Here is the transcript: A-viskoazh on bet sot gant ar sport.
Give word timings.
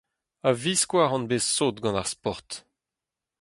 A-viskoazh 0.49 1.15
on 1.17 1.25
bet 1.29 1.45
sot 1.55 1.77
gant 1.83 1.99
ar 2.01 2.09
sport. 2.13 2.49